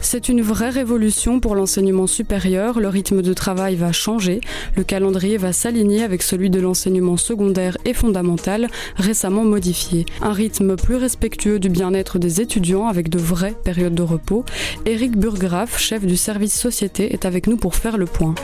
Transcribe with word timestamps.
C'est 0.00 0.28
une 0.28 0.42
vraie 0.42 0.68
révolution 0.68 1.40
pour 1.40 1.54
l'enseignement 1.54 2.06
supérieur. 2.06 2.78
Le 2.78 2.88
rythme 2.88 3.22
de 3.22 3.32
travail 3.32 3.76
va 3.76 3.92
changer. 3.92 4.42
Le 4.76 4.84
calendrier 4.84 5.38
va 5.38 5.54
s'aligner 5.54 6.02
avec 6.02 6.22
celui 6.22 6.50
de 6.50 6.60
l'enseignement 6.60 7.16
secondaire 7.16 7.78
et 7.86 7.94
fondamental, 7.94 8.68
récemment 8.96 9.44
modifié. 9.44 10.04
Un 10.20 10.34
rythme 10.34 10.76
plus 10.76 10.96
respectueux 10.96 11.58
du 11.58 11.70
bien-être 11.70 12.18
des 12.18 12.42
étudiants 12.42 12.86
avec 12.86 13.08
de 13.08 13.18
vraies 13.18 13.56
périodes 13.64 13.94
de 13.94 14.02
repos. 14.02 14.44
Éric 14.84 15.16
Burgraff, 15.16 15.78
chef 15.78 16.04
du 16.04 16.18
service 16.18 16.52
société, 16.52 17.14
est 17.14 17.24
avec 17.24 17.46
nous 17.46 17.56
pour 17.56 17.74
faire 17.76 17.96
le 17.96 18.04
point. 18.04 18.34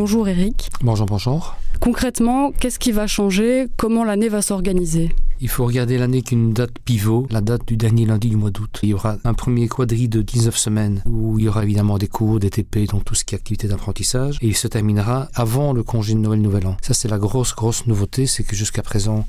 Bonjour 0.00 0.28
Eric. 0.28 0.70
Bonjour, 0.80 1.06
bonjour. 1.06 1.56
Concrètement, 1.80 2.52
qu'est-ce 2.52 2.78
qui 2.78 2.92
va 2.92 3.08
changer? 3.08 3.66
Comment 3.76 4.04
l'année 4.04 4.28
va 4.28 4.42
s'organiser? 4.42 5.12
Il 5.40 5.48
faut 5.48 5.64
regarder 5.64 5.98
l'année 5.98 6.22
qu'une 6.22 6.52
date 6.52 6.78
pivot, 6.84 7.26
la 7.30 7.40
date 7.40 7.66
du 7.66 7.76
dernier 7.76 8.06
lundi 8.06 8.28
du 8.28 8.36
mois 8.36 8.50
d'août. 8.50 8.80
Il 8.82 8.88
y 8.88 8.94
aura 8.94 9.18
un 9.24 9.34
premier 9.34 9.68
quadri 9.68 10.08
de 10.08 10.20
19 10.20 10.56
semaines 10.56 11.02
où 11.06 11.38
il 11.38 11.44
y 11.44 11.48
aura 11.48 11.62
évidemment 11.62 11.98
des 11.98 12.08
cours, 12.08 12.40
des 12.40 12.50
TP, 12.50 12.88
donc 12.88 13.04
tout 13.04 13.14
ce 13.14 13.24
qui 13.24 13.34
est 13.34 13.38
activité 13.38 13.68
d'apprentissage. 13.68 14.38
Et 14.40 14.48
il 14.48 14.56
se 14.56 14.66
terminera 14.66 15.28
avant 15.34 15.72
le 15.72 15.82
congé 15.82 16.14
de 16.14 16.18
Noël 16.18 16.40
Nouvel 16.40 16.66
An. 16.66 16.76
Ça, 16.82 16.92
c'est 16.92 17.08
la 17.08 17.18
grosse, 17.18 17.54
grosse 17.54 17.86
nouveauté, 17.86 18.26
c'est 18.26 18.42
que 18.42 18.56
jusqu'à 18.56 18.82
présent, 18.82 19.26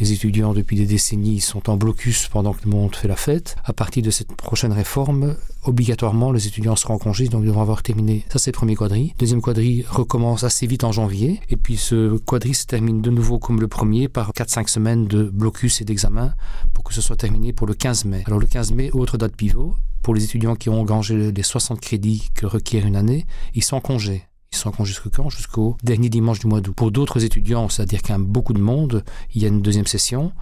les 0.00 0.12
étudiants 0.12 0.52
depuis 0.52 0.76
des 0.76 0.86
décennies 0.86 1.40
sont 1.40 1.70
en 1.70 1.76
blocus 1.76 2.28
pendant 2.28 2.52
que 2.52 2.64
le 2.64 2.70
monde 2.70 2.96
fait 2.96 3.08
la 3.08 3.16
fête. 3.16 3.54
À 3.64 3.72
partir 3.72 4.02
de 4.02 4.10
cette 4.10 4.34
prochaine 4.34 4.72
réforme, 4.72 5.36
obligatoirement, 5.64 6.32
les 6.32 6.48
étudiants 6.48 6.74
seront 6.74 6.94
en 6.94 6.98
congé, 6.98 7.28
donc 7.28 7.42
ils 7.42 7.46
devront 7.46 7.62
avoir 7.62 7.82
terminé. 7.82 8.24
Ça, 8.32 8.38
c'est 8.40 8.50
le 8.50 8.56
premier 8.56 8.74
quadri. 8.74 9.14
Deuxième 9.18 9.40
quadri 9.40 9.84
recommence 9.88 10.42
assez 10.42 10.66
vite 10.66 10.82
en 10.82 10.90
janvier. 10.90 11.40
Et 11.50 11.56
puis 11.56 11.76
ce 11.76 12.16
quadri 12.18 12.54
se 12.54 12.66
termine 12.66 13.00
de 13.00 13.10
nouveau 13.10 13.38
comme 13.38 13.60
le 13.60 13.68
premier 13.68 14.08
par 14.08 14.32
4-5 14.32 14.68
semaines 14.68 15.06
de 15.06 15.24
blocus 15.24 15.51
et 15.80 15.84
d'examen 15.84 16.34
pour 16.72 16.84
que 16.84 16.94
ce 16.94 17.00
soit 17.00 17.16
terminé 17.16 17.52
pour 17.52 17.66
le 17.66 17.74
15 17.74 18.04
mai. 18.06 18.22
Alors 18.26 18.38
le 18.38 18.46
15 18.46 18.72
mai, 18.72 18.90
autre 18.92 19.16
date 19.16 19.36
pivot, 19.36 19.76
pour 20.02 20.14
les 20.14 20.24
étudiants 20.24 20.56
qui 20.56 20.68
ont 20.68 20.80
engagé 20.80 21.30
les 21.30 21.42
60 21.42 21.80
crédits 21.80 22.30
que 22.34 22.46
requiert 22.46 22.86
une 22.86 22.96
année, 22.96 23.26
ils 23.54 23.62
sont 23.62 23.76
en 23.76 23.80
congé. 23.80 24.24
Ils 24.52 24.58
sont 24.58 24.68
en 24.68 24.72
congé 24.72 24.94
jusqu'au 25.30 25.76
dernier 25.82 26.10
dimanche 26.10 26.40
du 26.40 26.46
mois 26.46 26.60
d'août. 26.60 26.74
Pour 26.76 26.90
d'autres 26.90 27.24
étudiants, 27.24 27.68
c'est-à-dire 27.68 28.02
qu'il 28.02 28.10
y 28.10 28.14
a 28.14 28.18
beaucoup 28.18 28.52
de 28.52 28.60
monde, 28.60 29.04
il 29.34 29.40
y 29.40 29.44
a 29.46 29.48
une 29.48 29.62
deuxième 29.62 29.86
session. 29.86 30.32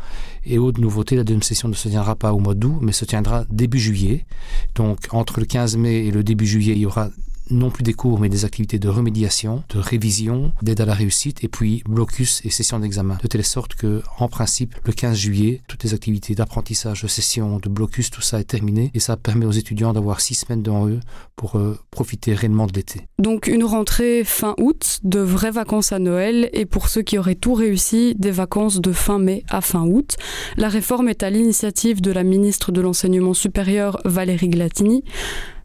Et 0.45 0.59
autre 0.59 0.81
nouveauté, 0.81 1.15
la 1.15 1.23
deuxième 1.23 1.43
session 1.43 1.69
ne 1.69 1.75
se 1.75 1.89
tiendra 1.89 2.17
pas 2.17 2.33
au 2.33 2.41
mois 2.41 2.55
d'août, 2.55 2.79
mais 2.81 2.93
se 2.93 3.05
tiendra 3.05 3.45
début 3.51 3.79
juillet. 3.79 4.27
Donc 4.75 5.07
entre 5.13 5.39
le 5.39 5.47
15 5.47 5.77
mai 5.77 6.07
et 6.07 6.11
le 6.11 6.25
début 6.25 6.47
juillet, 6.47 6.73
il 6.73 6.81
y 6.81 6.87
aura 6.87 7.11
non 7.51 7.71
plus 7.71 7.83
des 7.83 7.93
cours, 7.93 8.21
mais 8.21 8.29
des 8.29 8.45
activités 8.45 8.79
de 8.79 8.89
remédiation, 8.89 9.63
de 9.75 9.79
révision, 9.79 10.53
d'aide 10.63 10.81
à 10.81 10.85
la 10.85 10.95
réussite, 10.95 11.43
et 11.45 11.49
puis 11.49 11.83
blocus 11.89 12.41
et 12.45 12.51
session 12.51 12.79
d'examen. 12.79 13.19
De 13.23 13.29
telle 13.29 13.45
sorte 13.45 13.75
que, 13.75 14.03
en 14.19 14.29
principe, 14.29 14.75
le 14.85 14.93
15 14.93 15.17
juillet, 15.17 15.63
toutes 15.69 15.85
les 15.85 15.95
activités 15.95 16.35
d'apprentissage, 16.35 17.03
de 17.03 17.09
session, 17.09 17.59
de 17.59 17.69
blocus, 17.69 18.11
tout 18.11 18.21
ça 18.21 18.41
est 18.41 18.45
terminé, 18.45 18.91
et 18.95 19.01
ça 19.01 19.17
permet 19.17 19.47
aux 19.47 19.53
étudiants 19.53 19.93
d'avoir 19.93 20.21
six 20.21 20.35
semaines 20.35 20.63
devant 20.63 20.89
eux 20.89 21.01
pour 21.37 21.57
euh, 21.57 21.79
profiter 21.91 22.35
réellement 22.35 22.67
de 22.67 22.73
l'été. 22.73 23.09
Donc 23.19 23.47
une 23.47 23.65
rentrée 23.65 24.25
fin 24.25 24.55
août, 24.59 25.01
de 25.03 25.21
vraies 25.21 25.51
vacances 25.51 25.93
à 25.93 25.99
Noël, 25.99 26.51
et 26.53 26.67
pour 26.67 26.89
ceux 26.89 27.03
qui 27.03 27.19
auraient 27.19 27.35
tout 27.35 27.55
réussi, 27.55 28.15
des 28.19 28.31
vacances 28.31 28.81
de 28.81 28.93
fin 28.93 29.19
mai 29.19 29.45
à 29.49 29.61
fin 29.61 29.85
août. 29.87 30.17
La 30.57 30.69
réforme 30.69 31.09
est 31.09 31.23
à 31.23 31.31
l'initiative 31.31 32.01
de 32.01 32.13
la 32.13 32.23
ministre 32.23 32.73
de 32.73 32.81
l'Enseignement 32.81 33.35
supérieur 33.35 34.01
Valérie 34.05 34.49
Glatini. 34.49 35.05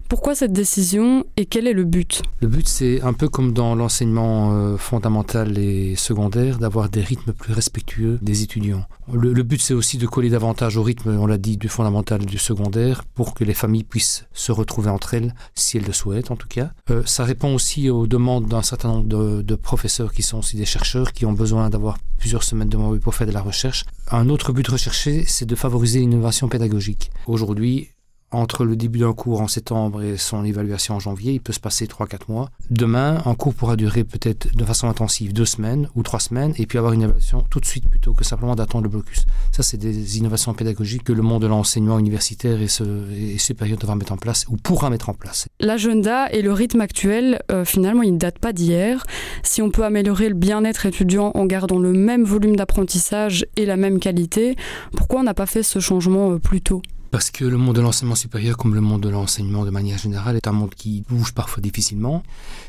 Pourquoi 0.08 0.36
cette 0.36 0.54
décision 0.54 1.26
et 1.36 1.48
quel 1.48 1.66
est 1.66 1.74
le 1.74 1.84
but? 1.84 2.22
Le 2.40 2.48
but, 2.48 2.68
c'est 2.68 3.02
un 3.02 3.14
peu 3.14 3.28
comme 3.28 3.54
dans 3.54 3.74
l'enseignement 3.74 4.54
euh, 4.54 4.78
fondamental 4.78 5.58
et 5.58 5.96
secondaire, 5.96 6.60
d'avoir 6.60 6.90
des 6.90 7.02
rythmes 7.02 7.34
plus 7.34 7.54
respectueux 7.54 8.20
des 8.22 8.44
étudiants. 8.44 8.86
Le, 9.12 9.42
but, 9.42 9.60
c'est 9.60 9.74
aussi 9.74 9.98
de 9.98 10.06
coller 10.06 10.30
davantage 10.30 10.78
au 10.78 10.84
rythme, 10.84 11.18
on 11.20 11.26
l'a 11.26 11.40
dit, 11.40 11.58
du 11.58 11.70
fondamental 11.70 12.22
et 12.22 12.26
du 12.26 12.38
secondaire, 12.38 13.04
pour 13.16 13.34
que 13.34 13.44
les 13.44 13.56
familles 13.56 13.84
puissent 13.84 14.26
se 14.34 14.52
retrouver 14.52 14.92
entre 14.92 15.16
elles, 15.16 15.34
si 15.56 15.78
elles 15.78 15.86
le 15.86 15.94
souhaitent 15.94 16.30
en 16.30 16.36
tout 16.36 16.48
cas. 16.48 16.72
Euh, 16.92 17.02
ça 17.06 17.24
répond 17.24 17.56
aussi 17.56 17.90
aux 17.90 18.06
demandes 18.06 18.48
d'un 18.48 18.62
certain 18.62 18.90
nombre 18.90 19.08
de, 19.08 19.42
de, 19.42 19.56
professeurs 19.56 20.14
qui 20.14 20.22
sont 20.22 20.38
aussi 20.38 20.56
des 20.56 20.66
chercheurs, 20.66 21.14
qui 21.14 21.26
ont 21.26 21.34
besoin 21.34 21.72
d'avoir 21.72 21.98
plusieurs 22.20 22.44
semaines 22.44 22.70
de 22.70 22.78
mois 22.78 22.96
pour 23.00 23.16
faire 23.16 23.28
de 23.28 23.32
la 23.32 23.42
recherche. 23.42 23.86
Un 24.12 24.30
autre 24.30 24.54
but 24.54 24.68
recherché, 24.68 25.24
c'est 25.26 25.46
de 25.46 25.56
favoriser 25.56 26.00
l'innovation 26.00 26.48
pédagogique. 26.48 27.10
Aujourd'hui, 27.26 27.90
entre 28.36 28.66
le 28.66 28.76
début 28.76 29.00
d'un 29.00 29.14
cours 29.14 29.42
en 29.42 29.48
septembre 29.48 30.04
et 30.04 30.18
son 30.18 30.44
évaluation 30.44 30.96
en 30.96 31.00
janvier, 31.00 31.34
il 31.34 31.42
peut 31.42 31.54
se 31.54 31.60
passer 31.60 31.86
3-4 31.86 32.30
mois. 32.30 32.50
Demain, 32.70 33.22
un 33.26 33.36
cours 33.36 33.54
pourra 33.54 33.76
durer 33.76 34.04
peut-être 34.04 34.56
de 34.56 34.66
façon 34.66 34.88
intensive 34.88 35.34
deux 35.34 35.46
semaines 35.46 35.90
ou 35.96 36.04
trois 36.04 36.20
semaines 36.20 36.54
et 36.58 36.66
puis 36.66 36.78
avoir 36.78 36.94
une 36.94 37.04
évaluation 37.04 37.46
tout 37.50 37.60
de 37.60 37.66
suite 37.66 37.90
plutôt 37.90 38.14
que 38.14 38.24
simplement 38.24 38.56
d'attendre 38.56 38.84
le 38.84 38.90
blocus. 38.90 39.26
Ça, 39.52 39.64
c'est 39.64 39.78
des 39.78 40.18
innovations 40.18 40.54
pédagogiques 40.54 41.04
que 41.04 41.14
le 41.14 41.22
monde 41.22 41.42
de 41.42 41.48
l'enseignement 41.48 41.98
universitaire 41.98 42.62
et, 42.62 42.68
ce, 42.68 42.84
et 43.14 43.38
supérieur 43.38 43.78
devra 43.78 43.96
mettre 43.96 44.12
en 44.12 44.18
place 44.18 44.46
ou 44.50 44.58
pourra 44.58 44.90
mettre 44.90 45.10
en 45.10 45.14
place. 45.14 45.48
L'agenda 45.60 46.30
et 46.32 46.42
le 46.42 46.52
rythme 46.52 46.82
actuel, 46.82 47.40
euh, 47.52 47.66
finalement, 47.66 48.04
ils 48.04 48.14
ne 48.14 48.20
datent 48.20 48.40
pas 48.40 48.54
d'hier. 48.54 49.06
Si 49.44 49.62
on 49.62 49.70
peut 49.70 49.86
améliorer 49.86 50.30
le 50.30 50.36
bien-être 50.36 50.86
étudiant 50.86 51.32
en 51.36 51.46
gardant 51.46 51.80
le 51.80 51.94
même 51.94 52.24
volume 52.24 52.56
d'apprentissage 52.56 53.46
et 53.56 53.66
la 53.66 53.78
même 53.78 54.00
qualité, 54.00 54.56
pourquoi 54.96 55.22
on 55.22 55.24
n'a 55.24 55.34
pas 55.34 55.46
fait 55.46 55.64
ce 55.64 55.80
changement 55.80 56.32
euh, 56.32 56.40
plus 56.40 56.62
tôt? 56.62 56.82
Parce 57.16 57.32
que 57.32 57.46
le 57.46 57.56
monde 57.56 57.78
de 57.78 57.82
l'enseignement 57.82 58.16
supérieur, 58.16 58.58
comme 58.58 58.76
le 58.76 58.82
monde 58.82 59.00
de 59.00 59.08
l'enseignement 59.08 59.64
de 59.64 59.70
manière 59.70 59.98
générale, 59.98 60.36
est 60.36 60.50
un 60.50 60.52
monde 60.52 60.76
qui 60.76 61.02
bouge 61.08 61.34
parfois 61.34 61.62
difficilement. 61.62 62.24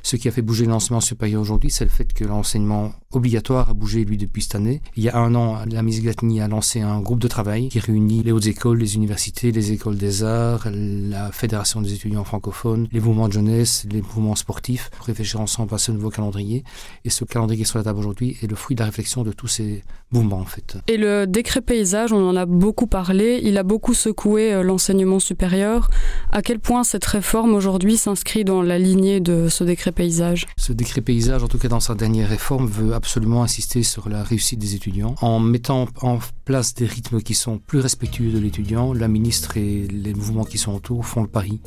Ce 0.05 0.15
qui 0.15 0.29
a 0.29 0.31
fait 0.31 0.41
bouger 0.41 0.67
l'enseignement 0.67 1.01
supérieur 1.01 1.43
aujourd'hui, 1.43 1.69
c'est 1.69 1.83
le 1.83 1.91
fait 1.91 2.13
que 2.13 2.23
l'enseignement 2.23 2.93
obligatoire 3.11 3.71
a 3.71 3.75
bougé, 3.75 4.05
lui, 4.05 4.17
depuis 4.17 4.43
cette 4.43 4.55
année. 4.55 4.83
Il 4.95 5.03
y 5.03 5.09
a 5.09 5.17
un 5.17 5.35
an, 5.35 5.65
la 5.69 5.83
Miss 5.83 6.01
Glatny 6.01 6.41
a 6.41 6.47
lancé 6.47 6.81
un 6.81 7.01
groupe 7.01 7.19
de 7.19 7.27
travail 7.27 7.71
qui 7.71 7.81
réunit 7.81 8.23
les 8.23 8.31
hautes 8.31 8.47
écoles, 8.47 8.79
les 8.79 8.95
universités, 8.95 9.51
les 9.51 9.73
écoles 9.73 9.97
des 9.97 10.23
arts, 10.23 10.69
la 10.71 11.33
Fédération 11.33 11.81
des 11.81 11.95
étudiants 11.95 12.23
francophones, 12.23 12.87
les 12.93 13.01
mouvements 13.01 13.27
de 13.27 13.33
jeunesse, 13.33 13.85
les 13.91 14.01
mouvements 14.01 14.37
sportifs, 14.37 14.91
pour 14.91 15.07
réfléchir 15.07 15.41
ensemble 15.41 15.75
à 15.75 15.79
ce 15.79 15.91
nouveau 15.91 16.11
calendrier. 16.11 16.63
Et 17.05 17.11
ce 17.11 17.25
calendrier 17.25 17.57
qui 17.57 17.63
est 17.63 17.69
sur 17.69 17.79
la 17.79 17.85
table 17.85 17.99
aujourd'hui 17.99 18.37
est 18.43 18.47
le 18.47 18.55
fruit 18.55 18.77
de 18.77 18.81
la 18.81 18.87
réflexion 18.87 19.25
de 19.25 19.33
tous 19.33 19.49
ces 19.49 19.83
mouvements, 20.13 20.39
en 20.39 20.45
fait. 20.45 20.77
Et 20.87 20.99
le 20.99 21.27
décret 21.27 21.63
paysage, 21.63 22.13
on 22.13 22.29
en 22.29 22.37
a 22.37 22.47
beaucoup 22.47 22.87
parlé, 22.87 23.41
il 23.43 23.59
a 23.59 23.65
beaucoup 23.65 23.95
secoué 23.95 24.36
euh, 24.43 24.63
l'enseignement 24.63 25.21
supérieur. 25.21 25.91
À 26.33 26.43
quel 26.43 26.59
point 26.59 26.85
cette 26.85 27.05
réforme 27.05 27.55
aujourd'hui 27.55 27.97
s'inscrit 27.97 28.45
dans 28.45 28.63
la 28.63 28.79
lignée 28.79 29.21
de 29.21 29.49
ce 29.49 29.65
décret 29.65 29.93
paysage? 29.93 30.47
Ce 30.57 30.73
décret 30.73 31.01
paysage, 31.01 31.43
en 31.43 31.49
tout 31.49 31.59
cas 31.59 31.69
dans 31.69 31.81
sa 31.81 31.95
dernière 31.95 32.29
réforme, 32.29 32.67
veut 32.67 32.95
absolument 32.95 33.43
insister 33.43 33.83
sur 33.83 34.09
la 34.09 34.23
réussite 34.23 34.59
des 34.59 34.75
étudiants. 34.75 35.15
En 35.21 35.41
mettant 35.41 35.89
en 36.03 36.19
place 36.45 36.75
des 36.75 36.87
rythmes 36.87 37.21
qui 37.21 37.35
sont 37.35 37.59
plus 37.59 37.81
respectueux 37.81 38.31
de 38.31 38.39
l'étudiant, 38.39 38.93
la 38.93 39.09
ministre 39.09 39.57
et 39.57 39.87
les 39.89 40.15
mouvements 40.15 40.45
qui 40.45 40.59
sont 40.59 40.75
autour 40.75 41.07
font 41.07 41.23
le 41.23 41.29
pari 41.29 41.61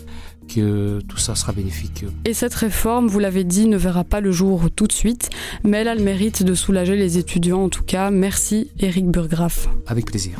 que 0.50 1.00
tout 1.08 1.18
ça 1.18 1.36
sera 1.36 1.54
bénéfique. 1.54 2.06
Et 2.26 2.34
cette 2.34 2.56
réforme, 2.56 3.08
vous 3.08 3.20
l'avez 3.20 3.44
dit, 3.44 3.68
ne 3.68 3.78
verra 3.78 4.04
pas 4.04 4.20
le 4.20 4.32
jour 4.32 4.70
tout 4.76 4.88
de 4.88 4.92
suite, 4.92 5.30
mais 5.64 5.78
elle 5.78 5.88
a 5.88 5.96
le 5.96 6.04
mérite 6.04 6.44
de 6.44 6.54
soulager 6.56 6.96
les 6.96 7.18
étudiants 7.18 7.64
en 7.64 7.70
tout 7.70 7.84
cas. 7.84 8.10
Merci 8.10 8.72
Eric 8.80 9.06
Burgraff. 9.06 9.70
Avec 9.88 10.06
plaisir. 10.06 10.40